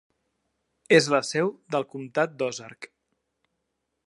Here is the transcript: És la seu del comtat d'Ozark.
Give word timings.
És 0.97 1.09
la 1.15 1.21
seu 1.29 1.53
del 1.77 1.87
comtat 1.93 2.35
d'Ozark. 2.41 2.93